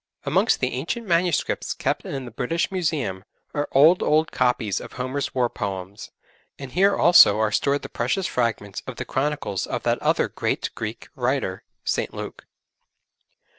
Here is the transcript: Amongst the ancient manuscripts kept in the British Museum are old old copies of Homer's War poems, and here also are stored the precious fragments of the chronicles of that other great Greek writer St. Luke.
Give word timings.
Amongst 0.25 0.61
the 0.61 0.73
ancient 0.73 1.05
manuscripts 1.05 1.75
kept 1.75 2.05
in 2.07 2.25
the 2.25 2.31
British 2.31 2.71
Museum 2.71 3.23
are 3.53 3.69
old 3.71 4.01
old 4.01 4.31
copies 4.31 4.81
of 4.81 4.93
Homer's 4.93 5.35
War 5.35 5.47
poems, 5.47 6.09
and 6.57 6.71
here 6.71 6.95
also 6.95 7.37
are 7.39 7.51
stored 7.51 7.83
the 7.83 7.87
precious 7.87 8.25
fragments 8.25 8.81
of 8.87 8.95
the 8.95 9.05
chronicles 9.05 9.67
of 9.67 9.83
that 9.83 10.01
other 10.01 10.27
great 10.27 10.71
Greek 10.73 11.09
writer 11.13 11.61
St. 11.85 12.15
Luke. 12.15 12.47